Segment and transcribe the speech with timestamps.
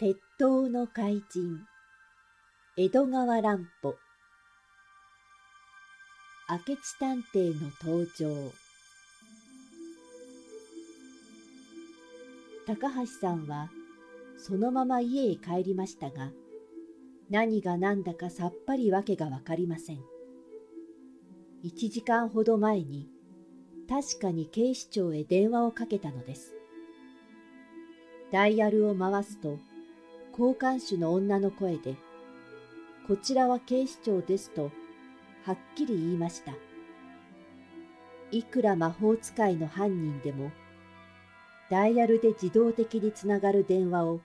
[0.00, 1.58] 鉄塔の怪人
[2.76, 3.96] 江戸川乱歩。
[6.48, 8.52] 明智探偵の登場。
[12.64, 13.70] 高橋さんは
[14.36, 16.30] そのまま家へ帰りましたが
[17.28, 19.98] 何が何だかさっぱりわけがわかりません。
[21.64, 23.08] 1時間ほど前に
[23.88, 26.54] 確かに警視庁へ電話をかけたのです。
[28.30, 29.58] ダイヤルを回すと
[30.38, 31.96] 交換手の女の声で、
[33.08, 34.70] こちらは警視庁ですと、
[35.42, 36.52] はっきり言いました。
[38.30, 40.52] いくら魔法使いの犯人でも、
[41.70, 44.20] ダイヤルで自動的につながる電話を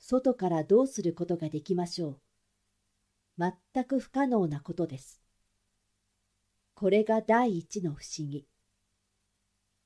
[0.00, 2.18] 外からどうすることができましょ
[3.38, 3.52] う。
[3.72, 5.22] 全く不可能なことです。
[6.74, 8.44] これが第一の不思議。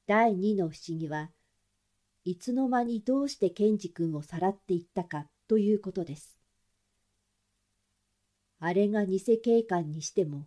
[0.06, 1.30] 第二の不思議は、
[2.24, 6.38] いつの間にどうしてケンジ君をさらっていったかということです。
[8.60, 10.46] あれが偽警官にしても、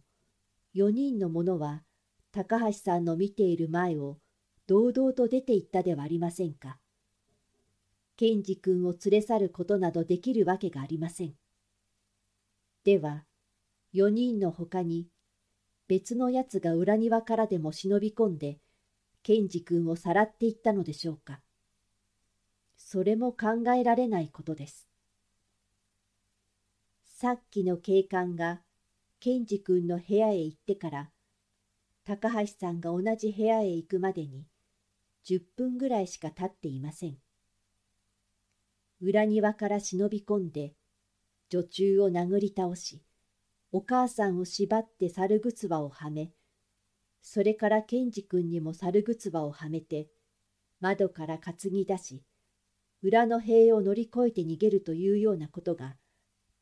[0.76, 1.84] 4人の者は
[2.32, 4.20] 高橋さんの見ている前を
[4.68, 6.78] 堂々と出て行ったではありませんか。
[8.16, 11.34] 健二君を連れ去ることなどできるわけがありません。
[12.84, 13.26] では、
[13.94, 15.08] 4人のほかに
[15.88, 18.60] 別のやつが裏庭からでも忍び込んで、
[19.24, 21.42] 健二君をさらっていったのでしょうか。
[22.78, 24.91] それも考えられないことです。
[27.22, 28.62] さっきの警官が
[29.20, 31.12] ケンジ君の部屋へ行ってから
[32.04, 34.48] 高橋さんが同じ部屋へ行くまでに
[35.30, 37.18] 10分ぐらいしか経っていません。
[39.02, 40.74] 裏庭から忍び込んで
[41.50, 43.04] 女中を殴り倒し
[43.72, 46.32] お母さんを縛って猿ぐつわをはめ
[47.22, 50.08] それからケンジ君にも猿ぐつわをはめて
[50.80, 52.24] 窓から担ぎ出し
[53.04, 55.98] 裏の塀を乗り越えて逃げるというようなことが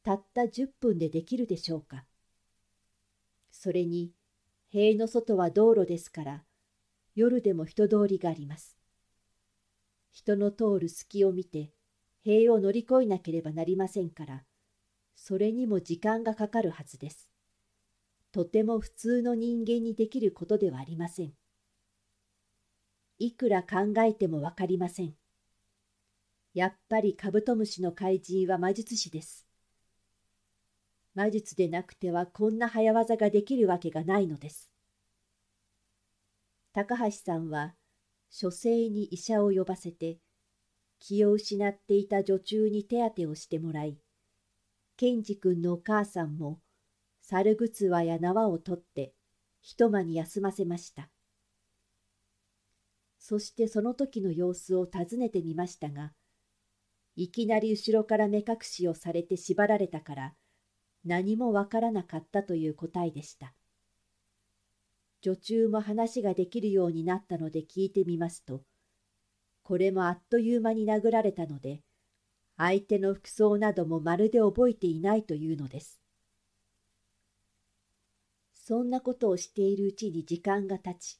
[0.09, 2.03] たった10分でできるでしょうか。
[3.52, 4.11] それに、
[4.70, 6.43] 塀の外は道路ですから、
[7.14, 8.75] 夜でも人通りがあります。
[10.09, 11.73] 人の通る隙を見て、
[12.23, 14.45] 塀を乗り越えなければなりませんから、
[15.15, 17.30] それにも時間がかかるはずです。
[18.31, 21.33] とても普通の人間にできることではありません。
[23.20, 25.14] いくら考えてもわかりません。
[26.55, 29.48] やっぱりカブトムシの怪人は魔術師です。
[31.19, 34.71] 魔術でなくてはこんな早技ができるわけがないのです。
[36.71, 37.75] 高橋さんは
[38.30, 40.19] 書生に医者を呼ばせて
[40.97, 43.97] 気を失っていた女中に手当てをしてもらい
[44.95, 46.61] 健二君のお母さんも
[47.21, 49.13] 猿ぐつわや縄を取って
[49.61, 51.09] 一間に休ませました
[53.17, 56.13] そしてその時の様子を尋ねてみましたが
[57.17, 60.33] いきなり後ろから目隠しをされて縛られたから
[61.05, 63.54] 何もわからなかったという答えでした。
[65.21, 68.61] 女中も話ができるようになったので聞いてみますと、
[69.64, 71.82] これもあっという間に殴られたので、
[72.58, 76.02] 相手の服装などもまるで覚えていないというのです。
[78.54, 81.20] そんなことをしているうちに時間が経ち、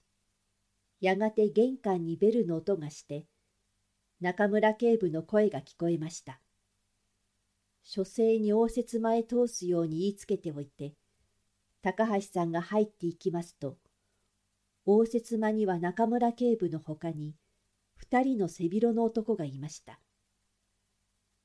[1.02, 3.26] やがて玄関にベルの音がして、
[4.22, 6.42] 中村警部の声が聞こえました。
[7.84, 10.94] 書生に応接間へ通すように言いつけておいて、
[11.82, 13.78] 高橋さんが入っていきますと、
[14.86, 17.36] 応接間には中村警部のほかに、
[17.96, 20.00] 二人の背広の男がいました。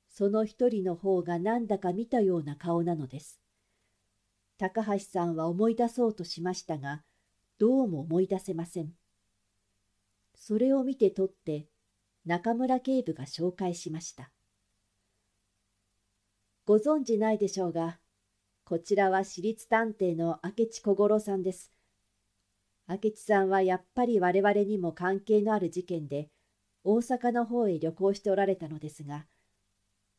[0.09, 3.41] その一人の方がなんだか見たような顔なのです。
[4.59, 7.03] 高橋さんは思い出そうとしましたが、
[7.59, 8.93] どうも思い出せません。
[10.37, 11.67] それを見て取って、
[12.25, 14.31] 中村警部が紹介しました。
[16.67, 17.99] ご存じないでしょうが、
[18.65, 21.71] こちらは私立探偵の明智小五郎さんです。
[22.89, 26.31] 明智さんはやっぱり我々にも関係のある事件で、
[26.83, 29.27] 大阪の方へ旅行しておられたのですが、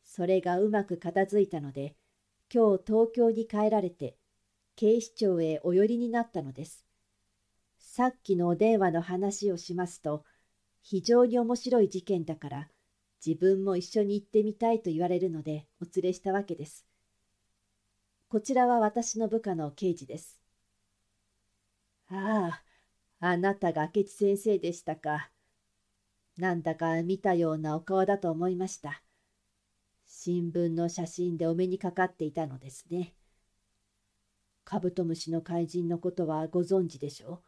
[0.04, 1.96] それがうまく片付いたので、
[2.54, 4.16] 今日東京に帰られて、
[4.76, 6.86] 警視庁へお寄りになったのです。
[7.76, 10.22] さっきのお電話の話をしますと、
[10.80, 12.68] 非常に面白い事件だから、
[13.24, 16.86] 自分も一緒に行ってみたいと言われるのでお連れしたわけです。
[18.28, 20.40] こちらは私の部下の刑事です。
[22.08, 22.62] あ
[23.20, 25.30] あ、あなたが明智先生でしたか。
[26.36, 29.02] なんだか見たようなお顔だと思いました。
[30.06, 33.14] 新聞の写真でお目にかかっていたのですね。
[34.64, 37.42] カブトムシの怪人のことはご存知でしょ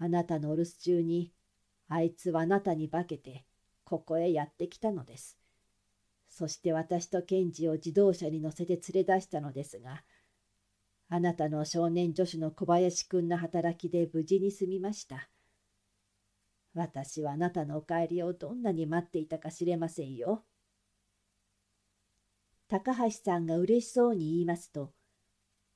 [0.00, 0.04] う。
[0.04, 1.32] あなたのお留守中に、
[1.88, 3.44] あいつはあなたに化けて、
[3.84, 5.38] ここへやってきたのです。
[6.28, 10.02] そして私と検事を自動車に乗せて連れ出したのですが、
[11.08, 15.28] あなたの少年女子の小林くんの働きで無事に済みました。
[16.74, 20.44] 私はあなたのお帰りをどんなに待っていたか知れませんよ。
[22.66, 24.92] 高橋さんが嬉しそうに言いますと、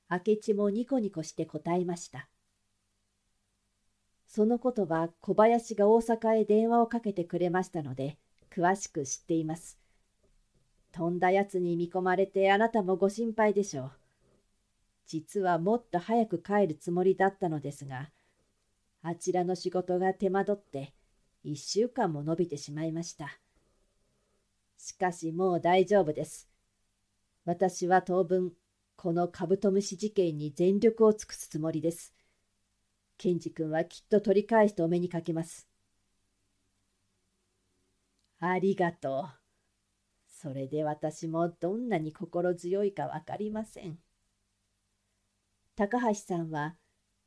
[0.09, 2.27] 明智もニコニコして答えました。
[4.29, 8.19] そのことは小林が大阪へ電話をかけてくれましたので、
[8.55, 9.79] 詳しく知っています。
[10.91, 13.91] とんだやつに見込まれてあなたもご心配でしょう。
[15.07, 18.11] 実はもっと早く帰るつもりだったのですが、
[19.01, 20.93] あちらの仕事が手間取って
[21.43, 23.39] 一週間も延びてしまいました。
[24.77, 26.47] しかしもう大丈夫です。
[27.45, 28.53] 私は当分、
[28.95, 32.13] このカブトムシ事件に全力を尽くすつもりです。
[33.19, 35.67] ケンジ君はきっと取り返してお目にかけます。
[38.39, 39.39] ありがとう。
[40.29, 43.99] それで私もどんなに心強いかわかりません。
[45.75, 46.77] 高橋さんは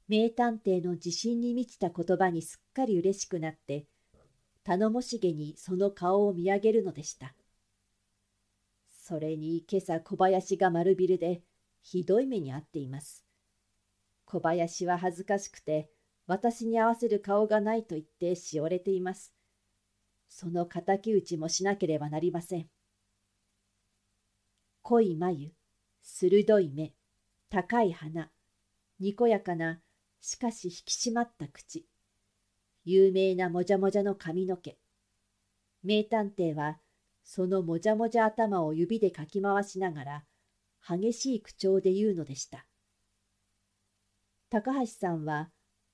[0.08, 3.86] 名探偵の自信に満ちた言葉にすっかり嬉しくなって
[4.64, 7.34] 頼もしげにその顔を見上げるのでした。
[8.88, 11.42] それに今朝小林が丸ビルで
[11.82, 13.26] ひどい目に遭っています。
[14.32, 15.90] 小林は恥ずかしくて
[16.26, 19.34] 私に合わせる顔がないと言ってしおれています。
[20.26, 22.70] その敵討ちもしなければなりません。
[24.80, 25.52] 濃い眉、
[26.02, 26.94] 鋭い目、
[27.50, 28.30] 高い鼻、
[28.98, 29.82] にこやかな、
[30.22, 31.86] しかし引き締まった口、
[32.84, 34.78] 有名なもじゃもじゃの髪の毛。
[35.82, 36.78] 名探偵は、
[37.22, 40.24] そのもじゃもじゃ頭を指でかき回しながら、
[40.88, 42.66] 激しい口調で言うのでした。
[44.52, 45.48] 高橋さんは、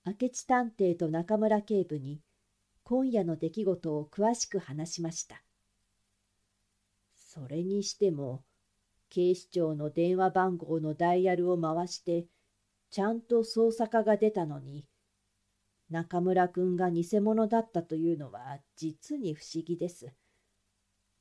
[0.05, 2.21] 明智探偵と中村警部に、
[2.83, 5.45] 今夜の出来事を詳しく話しました。
[7.15, 8.43] それにしても、
[9.11, 12.27] 警視庁の電話番号のダイヤルを回して、
[12.91, 14.85] ちゃんと捜査課が出たのに、
[15.89, 20.13] 中村くんが偽物だったというのは実に不思議です。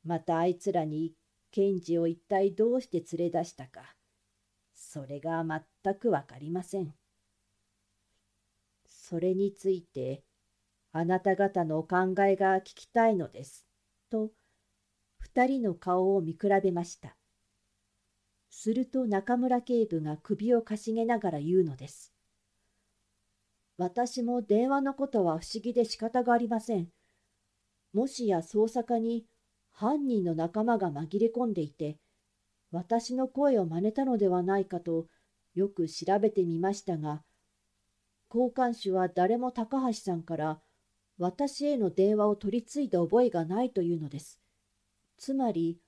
[0.03, 1.13] またあいつらに
[1.51, 3.95] 検事を一体どうして連れ出したか、
[4.73, 5.45] それが
[5.83, 6.95] 全くわかりません。
[9.09, 10.21] それについて、
[10.91, 13.65] あなた方のお考えが聞きたいのです。
[14.09, 14.31] と、
[15.17, 17.15] 二人の顔を見比べました。
[18.49, 22.13] すると中村警部が首をかしげながら言うのです。
[23.77, 26.89] 私も電話のことは不思議で仕方がありません。
[27.93, 29.25] もしや捜査課に
[29.71, 31.97] 犯人の仲間が紛れ込んでいて、
[32.71, 35.07] 私の声を真似たのではないかと
[35.55, 37.23] よく調べてみましたが、
[38.33, 40.59] 交換手は誰も高橋さんから
[41.17, 44.39] 私への電話を取り継いだ覚えがないというのです。
[45.17, 45.79] つまり、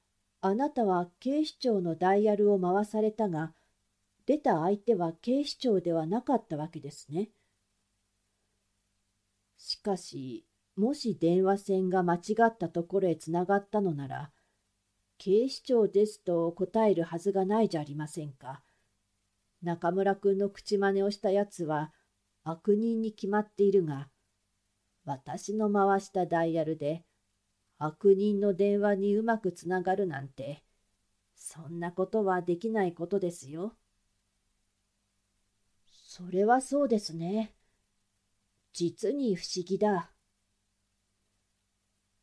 [0.41, 3.53] あなたは警視庁のダイヤルを回されたが、
[4.25, 7.29] 出た相手は警視庁ではなかったわけですね。
[9.57, 10.45] しかし、
[10.75, 14.31] もし電話線が間違ったところへつながったのなら、
[15.17, 18.63] 警視庁ですと答えるはずがないじゃありませんか。
[19.61, 21.91] 中村君の口真似をしたやつは
[22.51, 24.09] 悪人に決まっているが、
[25.05, 27.03] 私の回したダイヤルで
[27.77, 30.63] 悪人の電話にうまくつながるなんて、
[31.35, 33.73] そんなことはできないことですよ。
[35.91, 37.53] それはそうですね。
[38.73, 40.11] 実に不思議だ。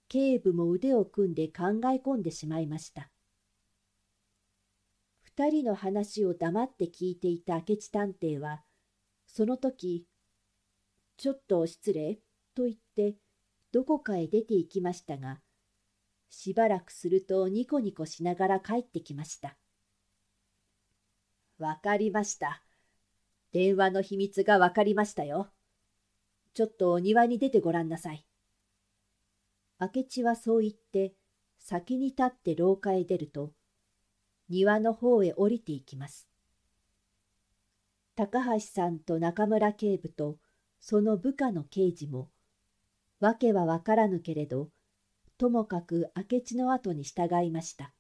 [0.09, 3.11] 警部も腕を組んで考え込んでしまいました。
[5.23, 8.65] 二人の話を黙って聞いていた明智探偵は、
[9.27, 10.07] その時、
[11.17, 12.19] ちょっと失礼
[12.55, 13.17] と言って
[13.73, 15.41] どこかへ出て行きましたが、
[16.29, 19.57] しばらくするとニコニコしながら帰ってきました。
[21.59, 22.63] わかりました。
[23.53, 25.49] 電話の秘密がわかりましたよ。
[26.55, 28.27] ちょっとお庭に出てごらんなさい。
[29.81, 31.15] 明智はそう言って、
[31.59, 33.53] 先に立って廊下へ出ると、
[34.49, 36.29] 庭の方へ降りていきます。
[38.15, 40.39] 高橋さんと中村警部と
[40.89, 42.31] その部下の刑事も、
[43.19, 44.69] わけはわからぬけれど、
[45.37, 47.93] ともかく明智の後に従いました。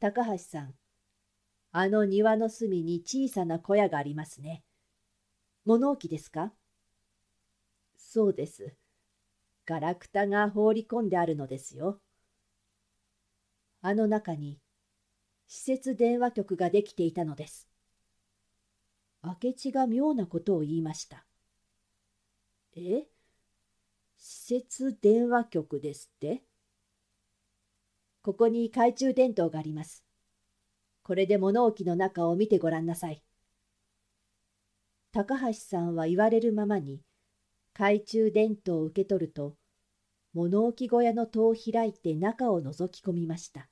[0.00, 0.74] 高橋さん、
[1.70, 4.62] あの庭の隅に小さな小屋がありますね。
[5.66, 6.54] 物置ですか？
[7.98, 8.74] そうです。
[9.66, 12.00] ガラクタが放り込んであるのですよ。
[13.82, 14.56] あの中に
[15.46, 17.68] 施設電話局ができていたのです。
[19.26, 21.26] 明智が妙なことを言いました。
[22.76, 23.06] え？
[24.18, 26.42] 施設電話局ですって
[28.22, 30.04] ここに懐中電灯があります。
[31.02, 33.22] これで物置の中を見てごらんなさい。
[35.12, 37.00] 高橋さんは言われるままに
[37.72, 39.56] 懐中電灯を受け取ると
[40.34, 43.68] 物置小屋の戸を開いて中を覗き込みました。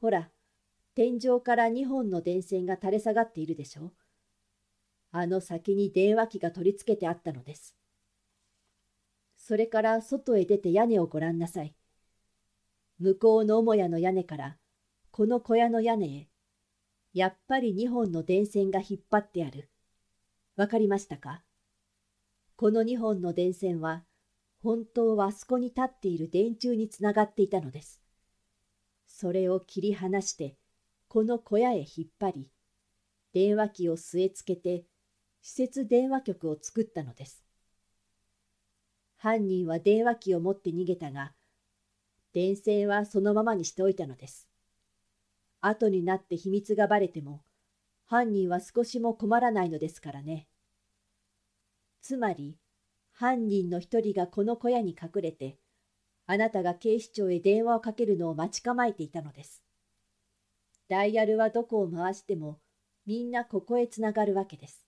[0.00, 0.30] ほら、
[0.94, 3.86] 天井から2本の電線が垂れ下がっているでしょ？
[3.86, 3.92] う。
[5.16, 7.76] あの先に電話機が取り付けてあったのです。
[9.36, 11.76] それから外へ出て屋根をご覧なさい。
[12.98, 14.56] 向こうの母屋の屋根から
[15.12, 16.28] この小屋の屋根へ、
[17.12, 19.70] やっぱり2本の電線が引っ張ってある。
[20.56, 21.44] わかりましたか？
[22.56, 24.02] この2本の電線は、
[24.64, 28.00] 本当はあそこに立っている電柱につながっていたのです。
[29.06, 30.56] それを切り離して、
[31.06, 32.50] この小屋へ引っ張り、
[33.32, 34.84] 電話機を据え付けて、
[35.46, 37.44] 施設電話局を作ったのです。
[39.18, 41.34] 犯人は電話機を持って逃げたが、
[42.32, 44.48] 電線はそのままにしておいたのです。
[45.60, 47.42] 後になって秘密がばれても、
[48.06, 50.48] 犯人は少しも困らないのですからね。
[52.00, 52.56] つまり、
[53.12, 55.58] 犯人の一人がこの小屋に隠れて、
[56.24, 59.62] あなたが警視庁へ電話をかけるのを待ち構えていたのです。
[60.88, 62.60] ダイヤルはどこを回しても、
[63.04, 64.86] みんなここへつながるわけです。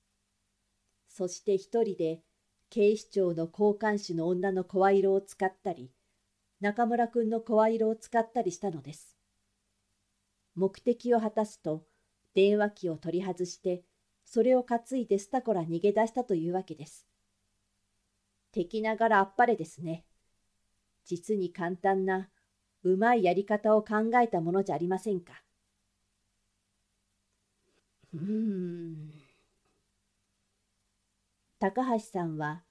[1.16, 2.20] そして一人で、
[2.68, 5.90] 警視庁の交換手の女の声色を使ったり、
[6.61, 9.16] 中村君の声色を使ったりしたのです。
[10.54, 11.87] 目的を果たすと
[12.35, 13.82] 電話機を取り外して
[14.26, 17.06] それを担いでスタコラ逃げ出したというわけです。
[18.52, 20.04] 敵ながらあっぱれですね。
[21.06, 22.28] 実に簡単な
[22.82, 25.42] うまいやり方を考えたものじゃありませんか。
[28.12, 28.86] うーん。
[31.58, 32.62] 高橋さんは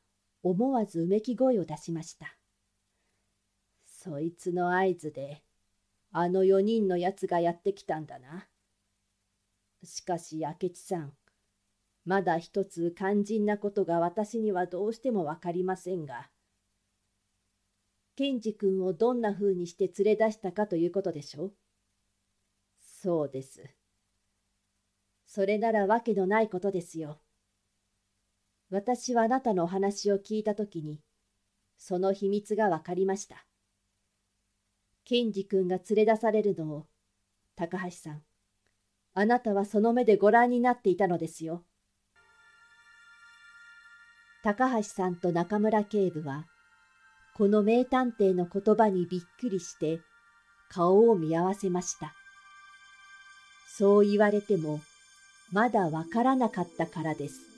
[0.43, 2.37] 思わずうめき声を出しました。
[3.85, 5.41] そいつの合図で
[6.11, 8.47] あの4人のやつがやってきたんだな。
[9.83, 11.13] しかし明智さん、
[12.05, 16.29] まだ一つ肝心なことが私にはどうしてもわかりませんが、
[18.15, 21.53] 健二君をどんな風にして連れ出したかということでしょう？
[22.79, 23.63] そうです。
[25.25, 27.19] それならわけのないことですよ。
[28.69, 31.01] 私はあなたのお話を聞いたときに、
[31.77, 33.45] その秘密がわかりました。
[35.03, 36.87] ケンジ君が連れ出されるのを、
[37.55, 38.23] 高橋さん、
[39.13, 41.63] あなたはその目でご覧になっていたのですよ。
[44.43, 46.47] 高橋さんと中村警部は、
[47.35, 49.99] この名探偵の言葉にびっくりして
[50.69, 52.13] 顔を見合わせました。
[53.77, 54.81] そう言われても、
[55.51, 57.54] まだわからなかったからです。